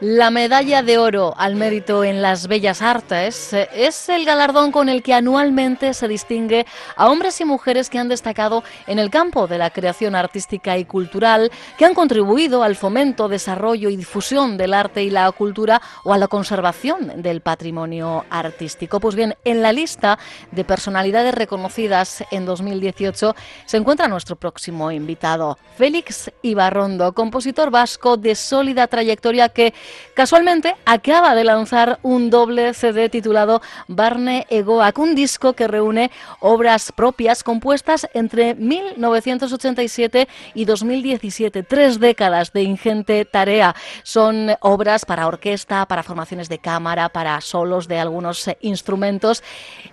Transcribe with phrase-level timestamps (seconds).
[0.00, 4.88] La medalla de oro al mérito en las bellas artes eh, es el galardón con
[4.88, 6.64] el que anualmente se distingue
[6.96, 10.86] a hombres y mujeres que han destacado en el campo de la creación artística y
[10.86, 16.14] cultural, que han contribuido al fomento, desarrollo y difusión del arte y la cultura o
[16.14, 19.00] a la conservación del patrimonio artístico.
[19.00, 20.18] Pues bien, en la lista
[20.50, 28.34] de personalidades reconocidas en 2018 se encuentra nuestro próximo invitado, Félix Ibarrondo, compositor vasco de
[28.34, 29.74] sólida trayectoria que
[30.14, 36.10] Casualmente acaba de lanzar un doble CD titulado Barne Egoak, un disco que reúne
[36.40, 43.74] obras propias compuestas entre 1987 y 2017, tres décadas de ingente tarea.
[44.02, 49.42] Son obras para orquesta, para formaciones de cámara, para solos de algunos instrumentos.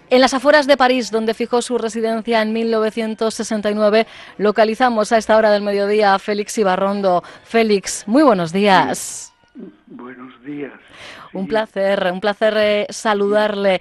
[0.09, 5.51] En las afueras de París, donde fijó su residencia en 1969, localizamos a esta hora
[5.51, 7.23] del mediodía a Félix Ibarrondo.
[7.43, 9.36] Félix, muy buenos días.
[9.87, 10.73] Buenos días.
[11.33, 13.79] Un placer, un placer eh, saludarle.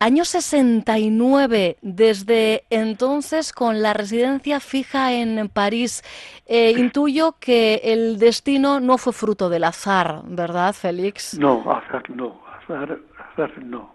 [0.00, 6.02] Año 69, desde entonces con la residencia fija en París.
[6.46, 11.36] Eh, intuyo que el destino no fue fruto del azar, ¿verdad, Félix?
[11.36, 12.98] No, azar no, azar,
[13.32, 13.92] azar no.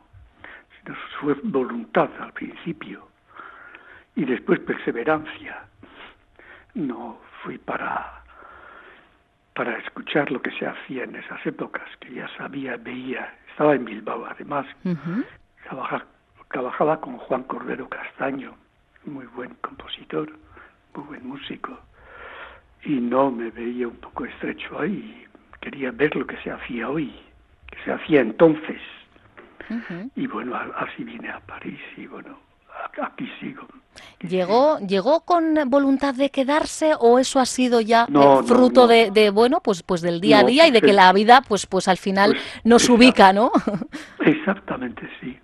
[1.21, 3.07] Fue voluntad al principio
[4.15, 5.65] y después perseverancia.
[6.73, 8.22] No fui para
[9.53, 13.85] para escuchar lo que se hacía en esas épocas, que ya sabía, veía, estaba en
[13.85, 14.65] Bilbao además,
[16.49, 18.55] trabajaba, con Juan Cordero Castaño,
[19.05, 20.31] muy buen compositor,
[20.95, 21.79] muy buen músico,
[22.83, 25.25] y no me veía un poco estrecho ahí,
[25.61, 27.13] quería ver lo que se hacía hoy,
[27.67, 28.81] que se hacía entonces.
[30.15, 32.37] Y bueno, así vine a París y bueno,
[33.01, 33.67] aquí sigo.
[34.21, 39.59] ¿Llegó, ¿Llegó con voluntad de quedarse o eso ha sido ya eh, fruto De, bueno,
[39.61, 42.31] pues, pues del día a día y de que la vida, pues, pues al final
[42.31, 43.51] pues, nos ubica, ¿no?
[44.19, 45.37] Exactamente, sí.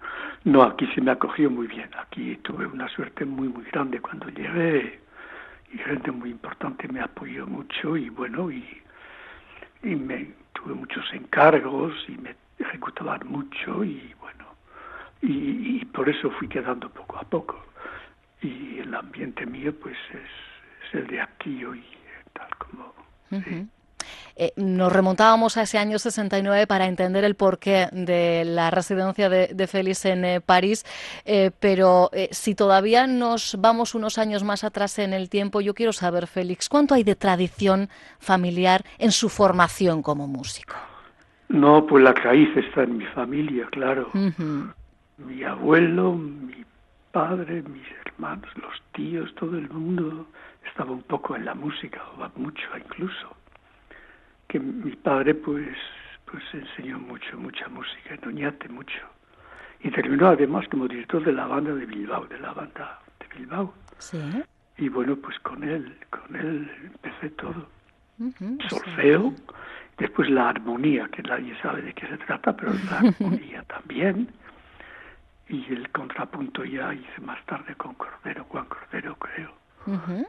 [0.45, 1.89] No, aquí se me acogió muy bien.
[1.99, 4.99] Aquí tuve una suerte muy, muy grande cuando llegué
[5.73, 8.65] y gente muy importante me apoyó mucho y bueno, y,
[9.83, 14.13] y me tuve muchos encargos y me ejecutaban mucho y
[15.21, 17.61] bueno, y, por eso fui quedando poco a poco.
[18.41, 21.83] Y el ambiente mío, pues es, el de aquí hoy,
[22.33, 22.93] tal como.
[24.35, 29.67] Eh, nos remontábamos a ese año 69 para entender el porqué de la residencia de,
[29.67, 30.85] Félix en eh, París,
[31.25, 35.91] eh, pero si todavía nos vamos unos años más atrás en el tiempo, yo quiero
[35.91, 40.75] saber, Félix, ¿cuánto hay de tradición familiar en su formación como músico?
[41.49, 44.09] No, pues la raíz está en mi familia, claro
[45.19, 46.65] mi abuelo, mi
[47.11, 50.27] padre, mis hermanos, los tíos, todo el mundo
[50.65, 53.35] estaba un poco en la música, o mucho incluso.
[54.47, 55.77] Que mi padre pues
[56.31, 58.99] pues enseñó mucho, mucha música en Oñate, mucho.
[59.81, 63.73] Y terminó además como director de la banda de Bilbao, de la banda de Bilbao.
[63.97, 64.19] Sí.
[64.77, 67.67] Y bueno, pues con él, con él empecé todo.
[68.69, 69.33] Solfeo,
[69.97, 74.27] después la armonía, que nadie sabe de qué se trata, pero la armonía también
[75.49, 79.51] y el contrapunto ya hice más tarde con Cordero, Juan Cordero creo.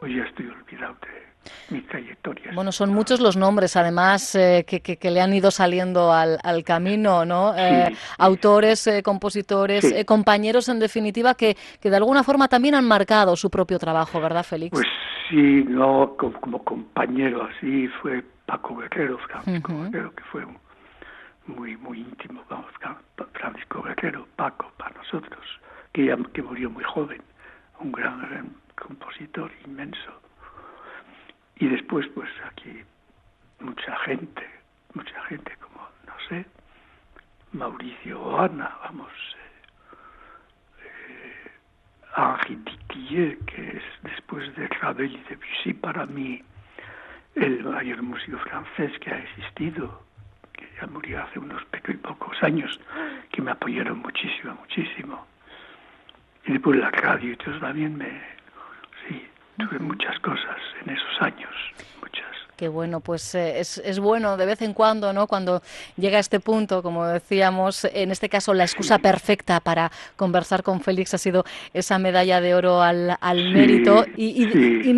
[0.00, 2.52] Pues ya estoy olvidado de mi trayectoria.
[2.54, 6.64] Bueno, son muchos los nombres, además, eh, que, que, le han ido saliendo al, al
[6.64, 7.54] camino, ¿no?
[7.56, 13.36] Eh, autores, eh, compositores, compañeros, en definitiva, que, que de alguna forma también han marcado
[13.36, 14.70] su propio trabajo, ¿verdad, Félix?
[14.70, 14.86] Pues
[15.28, 20.56] sí, no como, compañero, así fue Paco Guerrero, Francisco Guerrero, que fue un
[21.46, 22.70] muy, muy íntimo, vamos,
[23.34, 25.44] Francisco Guerrero, Paco, para nosotros,
[25.92, 27.22] que, ya, que murió muy joven,
[27.80, 30.20] un gran, compositor inmenso.
[31.56, 32.82] Y después, pues aquí,
[33.60, 34.48] mucha gente,
[34.94, 36.46] mucha gente como, no sé,
[37.52, 39.12] Mauricio Oana, vamos,
[40.84, 41.50] eh,
[42.16, 42.58] eh
[43.46, 46.42] que es después de Ravel y de Debussy para mí
[47.34, 50.02] el mayor músico francés que ha existido
[50.80, 51.62] ya murió hace unos
[52.02, 52.78] pocos años,
[53.30, 55.26] que me apoyaron muchísimo, muchísimo.
[56.46, 58.08] Y después la radio, entonces también me,
[59.06, 59.26] sí,
[59.58, 61.50] tuve muchas cosas en esos años,
[62.60, 65.26] Qué bueno, pues eh, es, es, bueno de vez en cuando, ¿no?
[65.26, 65.62] Cuando
[65.96, 70.82] llega a este punto, como decíamos, en este caso la excusa perfecta para conversar con
[70.82, 71.42] Félix ha sido
[71.72, 74.44] esa medalla de oro al, al mérito y,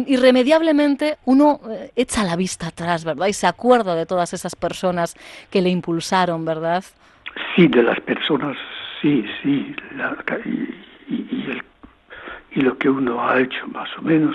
[0.09, 3.29] irremediablemente uno eh, echa la vista atrás, ¿verdad?
[3.29, 5.15] Y se acuerda de todas esas personas
[5.49, 6.83] que le impulsaron, ¿verdad?
[7.55, 8.57] Sí, de las personas,
[9.01, 9.73] sí, sí,
[10.45, 11.63] y, y, el,
[12.57, 14.35] y lo que uno ha hecho más o menos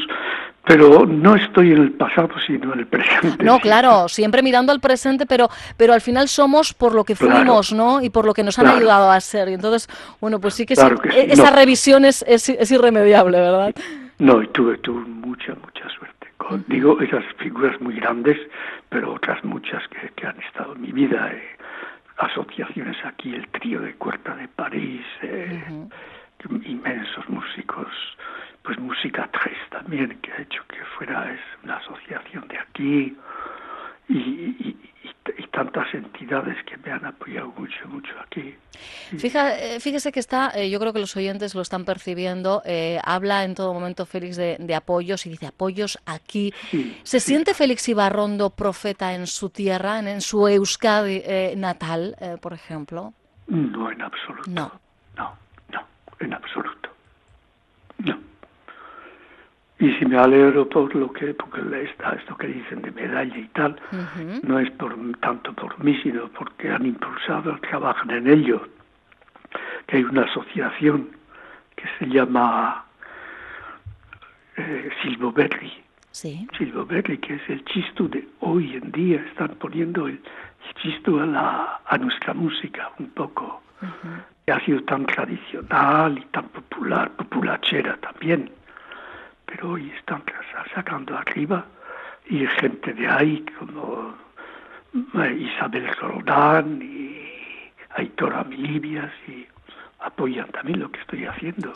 [0.68, 3.44] pero no estoy en el pasado, sino en el presente.
[3.44, 7.72] No, claro, siempre mirando al presente, pero, pero al final somos por lo que fuimos,
[7.72, 8.02] ¿no?
[8.02, 9.48] Y por lo que nos han ayudado a ser.
[9.48, 9.88] Y entonces,
[10.20, 13.74] bueno, pues sí que, e-, esa revisión es, es, irremediable, ¿verdad?
[14.20, 16.28] No, y tuve, tuve mucha, mucha suerte.
[16.68, 18.38] digo, esas figuras muy grandes,
[18.90, 21.32] pero otras muchas que, han estado en mi vida.
[21.32, 21.58] Eh,
[22.18, 25.64] asociaciones aquí, el trío de Cuerta de París, eh,
[26.66, 27.88] inmensos músicos
[28.68, 29.57] pues Música 3
[29.88, 33.18] también, que ha hecho que fuera es una asociación de aquí
[34.10, 34.76] y,
[35.52, 38.56] tantas entidades que me han apoyado mucho, mucho aquí.
[39.12, 43.44] Eh, fíjese que está, eh, yo creo que los oyentes lo están percibiendo, eh, habla
[43.44, 46.54] en todo momento Félix de, apoyos y dice apoyos aquí.
[47.02, 51.24] ¿Se siente Félix Ibarrondo profeta en su tierra, en, en su Euskadi
[51.56, 53.14] natal, por ejemplo?
[53.48, 54.52] No, en absoluto.
[54.52, 54.72] No.
[55.18, 55.36] No,
[55.72, 55.88] no,
[56.20, 56.90] en absoluto.
[57.98, 58.20] No.
[59.80, 63.48] Y si me alegro por lo que, porque está esto que dicen de medalla y
[63.50, 63.76] tal,
[64.42, 68.68] no es por tanto por mí, sino porque han impulsado, trabajan en ello,
[69.86, 71.10] que hay una asociación
[71.76, 72.86] que se llama
[74.56, 75.72] eh, Silvo Berry.
[76.10, 76.48] Sí.
[76.58, 80.20] Silvo Berry, que es el chisto de hoy en día, están poniendo el,
[80.82, 83.62] chisto a, la, a nuestra música un poco,
[84.44, 88.57] que ha sido tan tradicional y tan popular, populachera también
[89.48, 90.24] pero hoy están
[90.76, 91.66] sacando arriba
[92.30, 94.14] y gente de ahí como
[94.94, 97.18] eh, Isabel Roldán y
[97.96, 99.48] Aitor Amilibias y
[100.00, 101.74] apoyan también lo que estoy haciendo.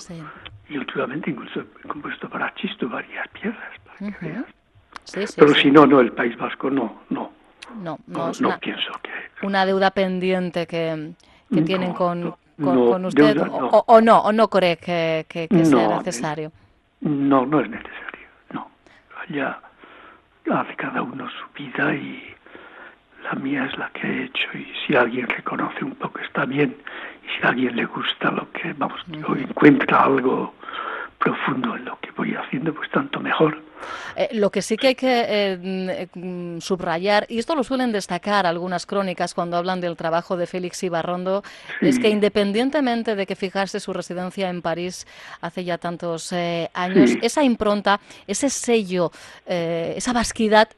[0.69, 4.45] Y últimamente incluso he compuesto para Chisto varias piezas, para que veas.
[5.35, 7.31] Pero si no, no, el País Vasco no, no.
[7.81, 9.45] No, no, pienso que...
[9.45, 11.13] Una deuda pendiente que,
[11.53, 16.51] que tienen con, con, usted, o, no, o no cree que, que, sea necesario.
[17.01, 18.69] No, no es necesario, no.
[19.27, 19.59] Allá
[20.51, 22.35] hace cada uno su vida y
[23.23, 26.75] la mía es la que he hecho y si alguien reconoce un poco está bien
[27.23, 30.53] y si a alguien le gusta lo que, vamos, o encuentra algo
[31.19, 33.61] profundo en lo que voy haciendo, pues tanto mejor.
[34.15, 38.45] Eh, lo que sí que hay que eh, mm, subrayar, y esto lo suelen destacar
[38.45, 41.43] algunas crónicas cuando hablan del trabajo de Félix Ibarrondo,
[41.81, 45.07] es que independientemente de que fijase su residencia en París
[45.41, 49.11] hace ya tantos eh, años, esa impronta, ese sello,
[49.45, 50.69] esa vasquidad,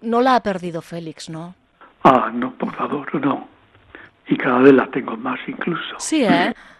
[0.00, 1.54] no la ha perdido Félix, ¿no?
[2.02, 3.48] Ah, no, por favor, no.
[4.26, 5.96] Y cada vez la tengo más incluso.
[5.98, 6.54] Sí, ¿eh?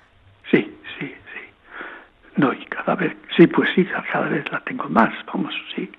[2.85, 5.91] Cada vez, sí, pues sí, cada vez la tengo más, vamos, sí.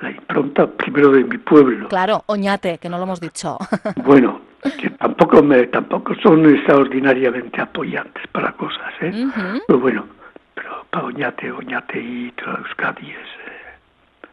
[0.00, 1.88] La impronta primero de mi pueblo.
[1.88, 3.58] Claro, Oñate, que no lo hemos dicho.
[3.96, 4.40] bueno,
[4.80, 9.26] que tampoco me, tampoco son extraordinariamente apoyantes para cosas, ¿eh?
[9.66, 10.06] Pero bueno,
[10.54, 14.28] pero para Oñate, Oñate y Euskadi es eh,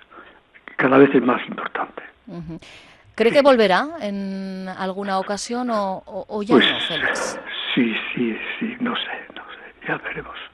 [0.78, 2.02] cada vez es más importante.
[3.16, 7.40] ¿Cree que volverá en alguna ocasión o, o, ya pues, no, Félix?
[7.76, 10.51] Sí, sí, sí, no sé, no sé, ya veremos.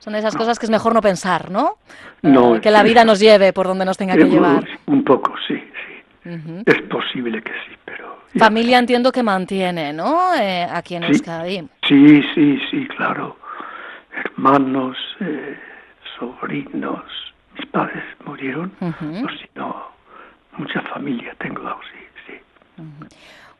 [0.00, 1.76] Son esas cosas que es mejor no pensar, ¿no?
[2.22, 2.56] No.
[2.56, 4.66] Eh, que la vida nos lleve por donde nos tenga que llevar.
[4.86, 5.62] Un poco, sí,
[6.24, 6.62] sí.
[6.64, 8.18] Es posible que sí, pero...
[8.38, 10.34] Familia entiendo que mantiene, ¿no?
[10.34, 11.68] Eh, aquí en Euskadi.
[11.86, 13.36] Sí, sí, sí, claro.
[14.24, 15.58] Hermanos, eh,
[16.18, 17.04] sobrinos,
[17.58, 19.86] mis padres murieron, o si no,
[20.56, 22.40] mucha familia tengo, sí, sí.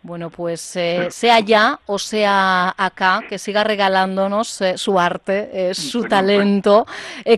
[0.02, 5.74] Bueno, pues eh, sea allá o sea acá, que siga regalándonos eh, su arte, eh,
[5.74, 6.86] su talento,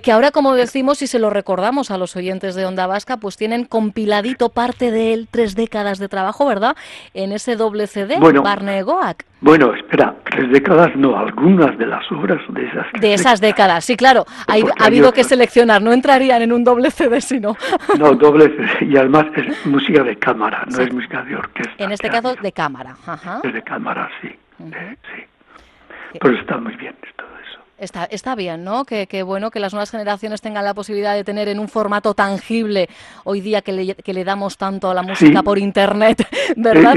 [0.02, 3.37] que ahora, como decimos y se lo recordamos a los oyentes de Onda Vasca, pues
[3.37, 6.76] tienen compiladito parte de él, tres décadas de trabajo, ¿verdad?
[7.14, 9.25] En ese doble CD, bueno, Barne Goak.
[9.42, 12.87] Bueno, espera, tres décadas no, algunas de las obras de esas.
[13.00, 14.25] De esas décadas, sí, claro.
[14.46, 17.56] ha habido que seleccionar, no entrarían en un doble CD, sino.
[17.99, 21.84] No, doble CD, y además es música de cámara, no es música de orquesta.
[21.84, 22.96] En este caso, de cámara.
[23.04, 23.40] Ajá.
[23.42, 24.28] Es de cámara, sí.
[24.28, 26.18] Eh, sí.
[26.20, 27.58] Pero está muy bien todo eso.
[27.78, 28.84] Está, está bien, ¿no?
[28.84, 32.14] Que, que, bueno que las nuevas generaciones tengan la posibilidad de tener en un formato
[32.14, 32.88] tangible
[33.25, 36.96] hoy día que le, que le damos tanto a la música por internet, ¿verdad?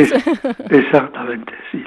[0.70, 1.84] exactamente, sí.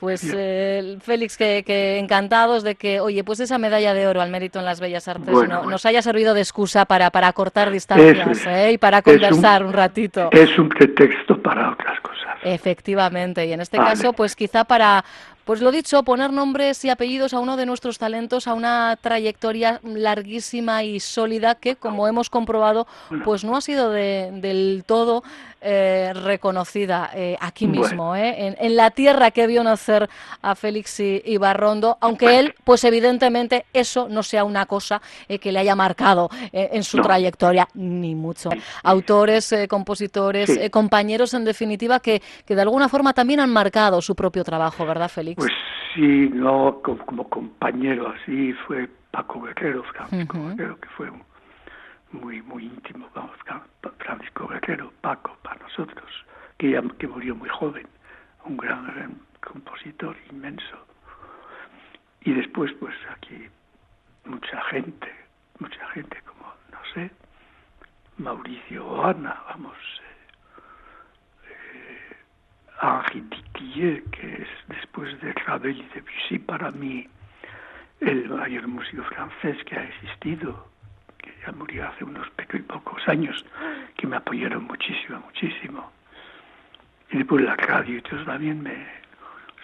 [0.00, 4.58] Pues eh, Félix, que, encantados de que, oye, pues esa medalla de oro al mérito
[4.58, 8.72] en las bellas artes nos haya servido de excusa para, para cortar distancias ¿eh?
[8.72, 10.30] y para conversar un, ratito.
[10.32, 12.38] Es un pretexto para otras cosas.
[12.42, 15.04] Efectivamente, y en este caso, pues quizá para
[15.50, 19.80] Pues lo dicho, poner nombres y apellidos a uno de nuestros talentos, a una trayectoria
[19.82, 22.86] larguísima y sólida que, como hemos comprobado,
[23.24, 25.24] pues no ha sido del todo
[25.62, 30.08] eh, reconocida eh, aquí mismo, eh, en, la tierra que vio nacer
[30.40, 35.74] a Félix Ibarrondo, aunque él, pues evidentemente eso no sea una cosa que le haya
[35.74, 38.48] marcado en su trayectoria, ni mucho.
[38.84, 44.44] Autores, compositores, compañeros en definitiva que, que de alguna forma también han marcado su propio
[44.44, 45.39] trabajo, ¿verdad, Félix?
[45.40, 45.52] Pues
[45.94, 51.22] sí, no como, compañero así fue Paco Guerrero, Francisco Guerrero, que fue un
[52.12, 53.34] muy, muy íntimo, vamos,
[54.00, 56.04] Francisco Guerrero, Paco, para nosotros,
[56.58, 57.86] que, ya, que murió muy joven,
[58.44, 60.76] un gran, compositor inmenso.
[62.20, 63.48] Y después, pues aquí,
[64.26, 65.08] mucha gente,
[65.58, 67.10] mucha gente como, no sé,
[68.18, 69.78] Mauricio Oana, vamos,
[72.82, 77.06] eh que es después de Ravel y Debussy para mí
[78.00, 80.66] el mayor músico francés que ha existido,
[81.18, 82.28] que ya murió hace unos
[82.66, 83.44] pocos años,
[83.96, 85.90] que me apoyaron muchísimo, muchísimo.
[87.10, 88.86] Y después la radio y todo también me...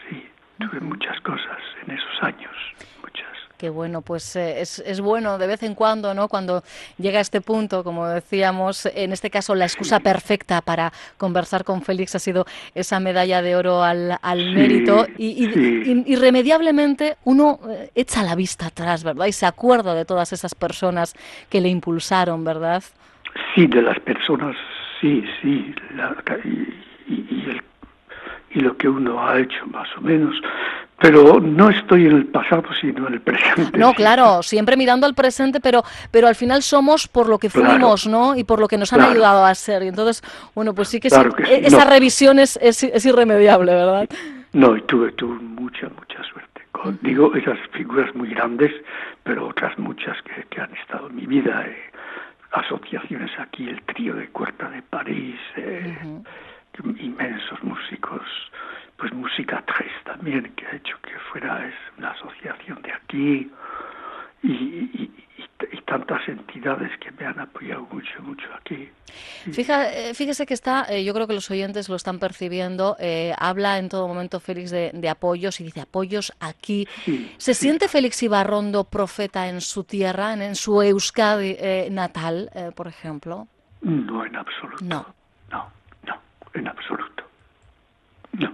[0.08, 2.54] Sí, tuve muchas cosas en esos años,
[3.02, 3.35] muchas.
[3.58, 6.28] Qué bueno, pues eh, es, es, bueno de vez en cuando, ¿no?
[6.28, 6.62] Cuando
[6.98, 11.80] llega a este punto, como decíamos, en este caso la excusa perfecta para conversar con
[11.80, 12.44] Félix ha sido
[12.74, 15.46] esa medalla de oro al, al mérito y,
[16.06, 19.24] irremediablemente uno eh, echa la vista atrás, ¿verdad?
[19.24, 21.14] Y se acuerda de todas esas personas
[21.48, 22.82] que le impulsaron, ¿verdad?
[23.54, 24.54] Sí, de las personas,
[25.00, 25.74] sí, sí,
[26.44, 27.60] y, y,
[28.50, 30.34] y lo que uno ha hecho más o menos
[30.98, 33.78] pero no estoy en el pasado, sino en el presente.
[33.78, 38.06] No, claro, siempre mirando al presente, pero, pero al final somos por lo que fuimos,
[38.06, 38.36] ¿no?
[38.36, 39.82] Y por lo que nos han ayudado a ser.
[39.82, 40.22] Y entonces,
[40.54, 44.08] bueno, pues sí que, e-, esa revisión es, es, irremediable, ¿verdad?
[44.52, 46.62] No, y tuve, tuve mucha, mucha suerte.
[47.02, 48.72] digo, esas figuras muy grandes,
[49.22, 51.64] pero otras muchas que, que han estado en mi vida.
[51.66, 51.76] Eh,
[52.52, 55.98] asociaciones aquí, el trío de Cuerta de París, eh,
[56.98, 58.22] inmensos músicos
[58.96, 63.50] pues Música 3 también, que ha hecho que fuera es una asociación de aquí
[64.42, 65.12] y, y,
[65.86, 68.90] tantas entidades que me han apoyado mucho, mucho aquí.
[69.46, 73.78] Eh, fíjese que está, eh, yo creo que los oyentes lo están percibiendo, eh, habla
[73.78, 76.88] en todo momento Félix de, apoyos y dice apoyos aquí.
[77.38, 81.56] ¿Se siente Félix Ibarrondo profeta en su tierra, en, en su Euskadi
[81.90, 83.46] natal, por ejemplo?
[83.82, 84.84] No, en absoluto.
[84.84, 85.06] No.
[85.50, 85.70] No,
[86.04, 86.20] no,
[86.54, 87.24] en absoluto.
[88.32, 88.52] No.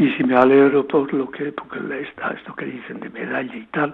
[0.00, 3.66] Y si me alegro por lo que, porque está esto que dicen de medalla y
[3.66, 3.92] tal,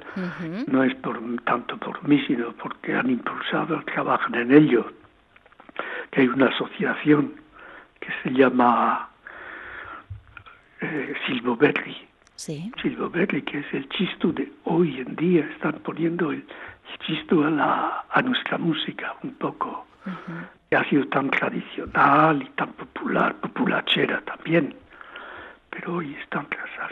[0.68, 4.86] no es por tanto por mí, sino porque han impulsado, trabajan en ello,
[6.12, 7.34] que hay una asociación
[7.98, 9.08] que se llama
[10.80, 11.96] eh, Silvo Berry.
[12.36, 12.70] Sí.
[12.80, 16.46] Silvo Berry, que es el chisto de hoy en día, están poniendo el,
[17.04, 19.88] chisto a, la, a nuestra música un poco,
[20.70, 24.72] que ha sido tan tradicional y tan popular, populachera también
[25.70, 26.46] pero hoy están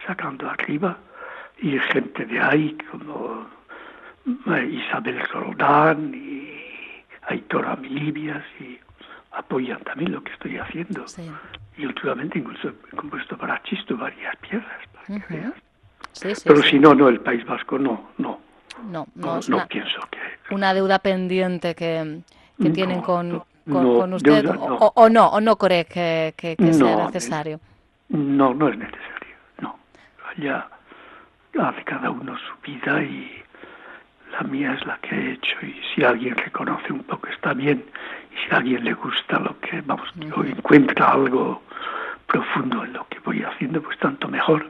[0.06, 0.98] sacando arriba
[1.58, 3.46] y gente de ahí como
[4.26, 6.50] eh, Isabel Roldán y
[7.28, 8.78] Aitor Amilibias y
[9.32, 11.04] apoyan también lo que estoy haciendo.
[11.76, 15.54] Y últimamente incluso he compuesto para Chisto varias piezas, para que veas.
[16.44, 18.40] Pero si no, no, el País Vasco no, no.
[18.90, 20.54] No, no, no, pienso que...
[20.54, 22.20] Una deuda pendiente que,
[22.60, 27.60] que tienen con, con, usted, o, o, no, o no cree que, que, sea necesario.
[28.08, 29.78] No, no es necesario, no.
[30.30, 30.68] Allá
[31.60, 33.42] hace cada uno su vida y
[34.32, 37.84] la mía es la que he hecho y si alguien reconoce un poco está bien
[38.32, 41.62] y si a alguien le gusta lo que, vamos, o encuentra algo
[42.34, 44.68] profundo en lo que voy haciendo, pues tanto mejor.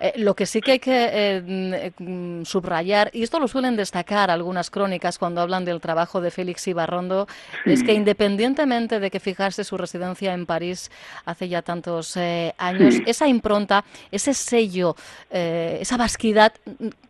[0.00, 4.30] Eh, lo que sí que hay que eh, mm, subrayar, y esto lo suelen destacar
[4.30, 7.26] algunas crónicas cuando hablan del trabajo de Félix Ibarrondo,
[7.64, 10.90] es que independientemente de que fijarse su residencia en París
[11.24, 14.94] hace ya tantos eh, años, esa impronta, ese sello,
[15.30, 16.52] esa vasquidad,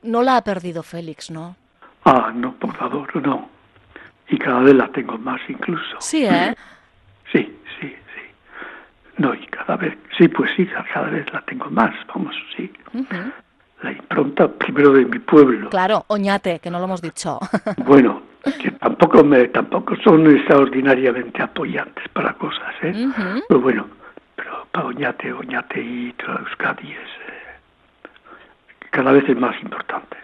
[0.03, 1.57] no la ha perdido Félix, ¿no?
[2.07, 3.51] Ah, no, por favor, no.
[4.29, 5.97] Y cada vez la tengo más incluso.
[6.01, 6.55] Sí, ¿eh?
[7.33, 7.95] Sí, sí,
[9.21, 12.73] no, y cada vez, sí, pues sí, cada vez la tengo más, vamos, sí.
[13.83, 15.71] La impronta primero de mi pueblo.
[15.71, 17.39] Claro, Oñate, que no lo hemos dicho.
[17.87, 18.21] bueno,
[18.61, 23.09] que tampoco me, tampoco son extraordinariamente apoyantes para cosas, ¿eh?
[23.47, 23.87] Pero bueno,
[24.35, 28.09] pero para Oñate, Oñate y Euskadi es eh,
[28.91, 30.17] cada vez es más importante.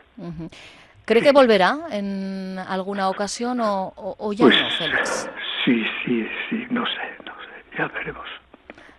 [1.04, 5.30] ¿Cree que volverá en alguna ocasión o, ya pues no, Félix?
[5.64, 8.26] Sí, sí, sí, no sé, no sé, ya veremos.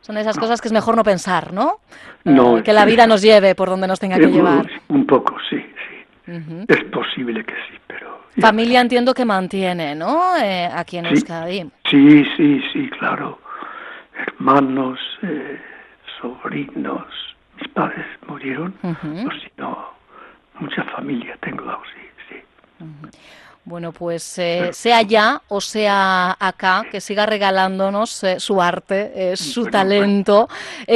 [0.07, 1.81] Son esas cosas que es mejor no pensar, ¿no?
[2.23, 2.59] No.
[2.59, 4.65] Eh, que la vida nos lleve por donde nos tenga que llevar.
[4.87, 6.33] Un poco, sí, sí.
[6.69, 8.21] Es posible que sí, pero...
[8.39, 10.37] Familia entiendo que mantiene, ¿no?
[10.37, 11.69] Eh, aquí en Euskadi.
[11.89, 13.37] Sí, sí, sí, claro.
[14.17, 15.59] Hermanos, eh,
[16.21, 17.03] sobrinos,
[17.59, 19.89] mis padres murieron, o si no,
[20.61, 22.85] mucha familia tengo, sí, sí.
[23.67, 29.35] Bueno, pues eh, sea ya o sea acá, que siga regalándonos eh, su arte, eh,
[29.35, 30.47] su talento,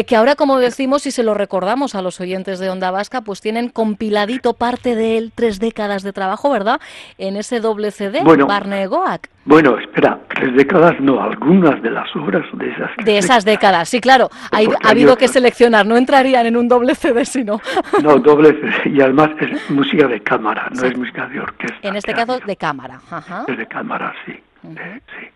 [0.07, 3.41] que ahora, como decimos y se lo recordamos a los oyentes de Onda Vasca, pues
[3.41, 6.79] tienen compiladito parte de él, tres décadas de trabajo, ¿verdad?
[7.17, 9.27] En ese doble CD, bueno, Barne Goak.
[9.43, 12.91] Bueno, espera, tres décadas no, algunas de las obras de esas.
[13.03, 14.29] De esas décadas, sí, claro.
[14.51, 17.59] ha habido que seleccionar, no entrarían en un doble CD, sino.
[18.03, 18.51] No, doble
[18.83, 21.75] CD, y además es música de cámara, no es música de orquesta.
[21.81, 23.01] En este caso, de cámara.
[23.09, 23.43] Ajá.
[23.47, 24.33] Es de cámara, sí.
[24.33, 25.27] Eh, sí.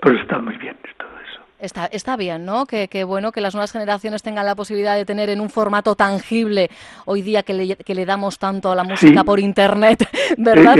[0.00, 1.40] Pero está muy bien todo eso.
[1.58, 2.64] Está, está bien, ¿no?
[2.66, 6.70] Que, bueno que las nuevas generaciones tengan la posibilidad de tener en un formato tangible
[7.06, 10.78] hoy día que le, que le damos tanto a la música por internet, ¿verdad?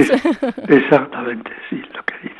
[0.68, 2.37] exactamente, sí, lo que dices.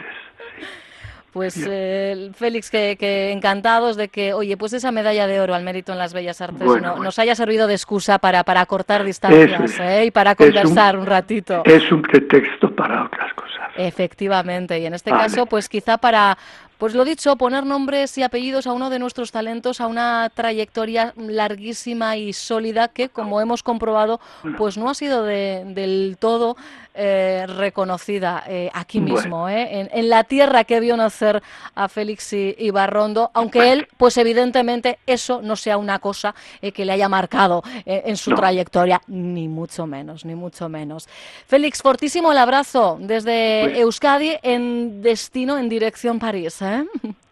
[1.33, 5.93] Pues eh, Félix, que, encantados de que, oye, pues esa medalla de oro al mérito
[5.93, 10.07] en las bellas artes nos haya servido de excusa para, para cortar distancias ¿eh?
[10.07, 11.63] y para conversar un, ratito.
[11.65, 13.49] Es un pretexto para otras cosas.
[13.77, 16.37] Efectivamente, y en este caso, pues quizá para,
[16.79, 21.13] pues lo dicho, poner nombres y apellidos a uno de nuestros talentos, a una trayectoria
[21.17, 24.21] larguísima y sólida que, como hemos comprobado,
[24.57, 26.57] pues no ha sido del todo
[26.95, 31.42] eh, reconocida eh, aquí mismo, eh, en, la tierra que vio nacer
[31.75, 36.35] a Félix y, Barrondo, aunque él, pues evidentemente eso no sea una cosa
[36.75, 41.09] que le haya marcado en su trayectoria, ni mucho menos, ni mucho menos.
[41.47, 46.61] Félix, fortísimo el abrazo desde Euskadi en destino, en dirección París.
[46.62, 46.85] Eh?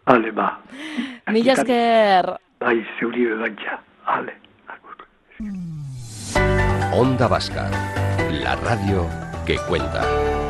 [0.05, 0.61] Ale, ba.
[1.27, 2.39] Mila esker.
[2.59, 3.81] Bai, zeuri bantxa.
[4.05, 4.33] Ale.
[6.93, 7.69] Onda Vasca,
[8.31, 10.46] la radio que cuenta.